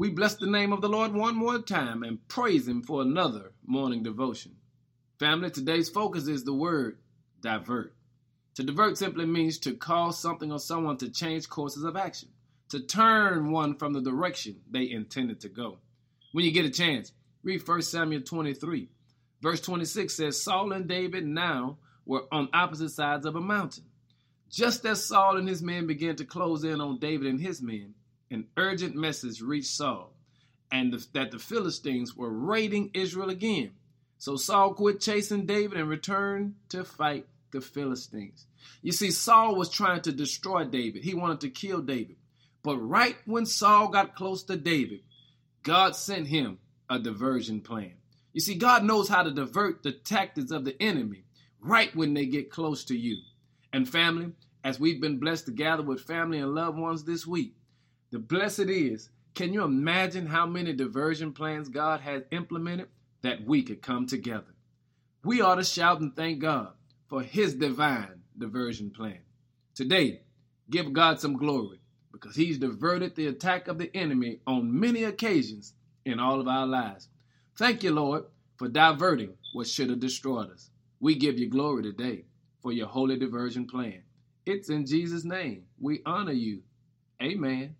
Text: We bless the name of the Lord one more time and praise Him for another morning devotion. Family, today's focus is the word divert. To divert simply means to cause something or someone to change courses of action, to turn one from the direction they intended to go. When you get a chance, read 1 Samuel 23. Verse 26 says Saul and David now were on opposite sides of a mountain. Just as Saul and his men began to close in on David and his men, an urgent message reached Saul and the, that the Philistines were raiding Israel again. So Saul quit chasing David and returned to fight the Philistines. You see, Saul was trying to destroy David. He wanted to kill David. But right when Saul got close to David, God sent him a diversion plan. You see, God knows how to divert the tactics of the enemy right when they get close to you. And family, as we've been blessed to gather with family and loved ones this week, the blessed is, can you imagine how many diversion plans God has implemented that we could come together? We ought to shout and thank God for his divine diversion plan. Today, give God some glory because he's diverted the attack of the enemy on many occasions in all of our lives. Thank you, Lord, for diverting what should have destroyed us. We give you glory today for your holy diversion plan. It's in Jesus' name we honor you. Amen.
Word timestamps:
We 0.00 0.08
bless 0.08 0.36
the 0.36 0.46
name 0.46 0.72
of 0.72 0.80
the 0.80 0.88
Lord 0.88 1.12
one 1.12 1.36
more 1.36 1.58
time 1.58 2.02
and 2.04 2.26
praise 2.26 2.66
Him 2.66 2.82
for 2.82 3.02
another 3.02 3.52
morning 3.66 4.02
devotion. 4.02 4.56
Family, 5.18 5.50
today's 5.50 5.90
focus 5.90 6.26
is 6.26 6.42
the 6.42 6.54
word 6.54 6.96
divert. 7.42 7.94
To 8.54 8.62
divert 8.62 8.96
simply 8.96 9.26
means 9.26 9.58
to 9.58 9.74
cause 9.74 10.18
something 10.18 10.50
or 10.50 10.58
someone 10.58 10.96
to 10.96 11.10
change 11.10 11.50
courses 11.50 11.84
of 11.84 11.98
action, 11.98 12.30
to 12.70 12.80
turn 12.80 13.50
one 13.50 13.76
from 13.76 13.92
the 13.92 14.00
direction 14.00 14.62
they 14.70 14.90
intended 14.90 15.38
to 15.40 15.50
go. 15.50 15.80
When 16.32 16.46
you 16.46 16.50
get 16.50 16.64
a 16.64 16.70
chance, 16.70 17.12
read 17.42 17.68
1 17.68 17.82
Samuel 17.82 18.22
23. 18.22 18.88
Verse 19.42 19.60
26 19.60 20.16
says 20.16 20.42
Saul 20.42 20.72
and 20.72 20.88
David 20.88 21.26
now 21.26 21.76
were 22.06 22.24
on 22.32 22.48
opposite 22.54 22.92
sides 22.92 23.26
of 23.26 23.36
a 23.36 23.40
mountain. 23.42 23.84
Just 24.50 24.86
as 24.86 25.04
Saul 25.04 25.36
and 25.36 25.46
his 25.46 25.60
men 25.60 25.86
began 25.86 26.16
to 26.16 26.24
close 26.24 26.64
in 26.64 26.80
on 26.80 26.98
David 26.98 27.26
and 27.26 27.38
his 27.38 27.60
men, 27.60 27.92
an 28.30 28.46
urgent 28.56 28.94
message 28.94 29.40
reached 29.40 29.70
Saul 29.70 30.12
and 30.70 30.92
the, 30.92 31.06
that 31.14 31.30
the 31.30 31.38
Philistines 31.38 32.16
were 32.16 32.30
raiding 32.30 32.90
Israel 32.94 33.30
again. 33.30 33.72
So 34.18 34.36
Saul 34.36 34.74
quit 34.74 35.00
chasing 35.00 35.46
David 35.46 35.78
and 35.78 35.88
returned 35.88 36.54
to 36.68 36.84
fight 36.84 37.26
the 37.52 37.60
Philistines. 37.60 38.46
You 38.82 38.92
see, 38.92 39.10
Saul 39.10 39.56
was 39.56 39.70
trying 39.70 40.02
to 40.02 40.12
destroy 40.12 40.64
David. 40.64 41.02
He 41.02 41.14
wanted 41.14 41.40
to 41.40 41.50
kill 41.50 41.80
David. 41.80 42.16
But 42.62 42.76
right 42.78 43.16
when 43.24 43.46
Saul 43.46 43.88
got 43.88 44.14
close 44.14 44.42
to 44.44 44.56
David, 44.56 45.00
God 45.62 45.96
sent 45.96 46.28
him 46.28 46.58
a 46.88 46.98
diversion 46.98 47.60
plan. 47.60 47.94
You 48.32 48.40
see, 48.40 48.54
God 48.54 48.84
knows 48.84 49.08
how 49.08 49.22
to 49.22 49.30
divert 49.30 49.82
the 49.82 49.92
tactics 49.92 50.50
of 50.50 50.64
the 50.64 50.80
enemy 50.80 51.24
right 51.60 51.94
when 51.96 52.14
they 52.14 52.26
get 52.26 52.50
close 52.50 52.84
to 52.84 52.96
you. 52.96 53.18
And 53.72 53.88
family, 53.88 54.32
as 54.62 54.78
we've 54.78 55.00
been 55.00 55.18
blessed 55.18 55.46
to 55.46 55.52
gather 55.52 55.82
with 55.82 56.02
family 56.02 56.38
and 56.38 56.54
loved 56.54 56.78
ones 56.78 57.04
this 57.04 57.26
week, 57.26 57.54
the 58.10 58.18
blessed 58.18 58.68
is, 58.68 59.08
can 59.34 59.52
you 59.52 59.62
imagine 59.62 60.26
how 60.26 60.46
many 60.46 60.72
diversion 60.72 61.32
plans 61.32 61.68
God 61.68 62.00
has 62.00 62.22
implemented 62.32 62.88
that 63.22 63.44
we 63.44 63.62
could 63.62 63.82
come 63.82 64.06
together? 64.06 64.54
We 65.24 65.40
ought 65.40 65.56
to 65.56 65.64
shout 65.64 66.00
and 66.00 66.14
thank 66.14 66.40
God 66.40 66.72
for 67.08 67.22
his 67.22 67.54
divine 67.54 68.22
diversion 68.36 68.90
plan. 68.90 69.20
Today, 69.74 70.22
give 70.70 70.92
God 70.92 71.20
some 71.20 71.36
glory 71.36 71.80
because 72.12 72.34
he's 72.34 72.58
diverted 72.58 73.14
the 73.14 73.28
attack 73.28 73.68
of 73.68 73.78
the 73.78 73.94
enemy 73.96 74.40
on 74.46 74.78
many 74.78 75.04
occasions 75.04 75.74
in 76.04 76.18
all 76.18 76.40
of 76.40 76.48
our 76.48 76.66
lives. 76.66 77.08
Thank 77.56 77.82
you, 77.82 77.92
Lord, 77.92 78.24
for 78.56 78.68
diverting 78.68 79.34
what 79.52 79.68
should 79.68 79.90
have 79.90 80.00
destroyed 80.00 80.50
us. 80.50 80.70
We 80.98 81.14
give 81.14 81.38
you 81.38 81.48
glory 81.48 81.82
today 81.82 82.24
for 82.60 82.72
your 82.72 82.88
holy 82.88 83.18
diversion 83.18 83.66
plan. 83.66 84.02
It's 84.46 84.70
in 84.70 84.86
Jesus' 84.86 85.24
name 85.24 85.64
we 85.78 86.02
honor 86.04 86.32
you. 86.32 86.62
Amen. 87.22 87.76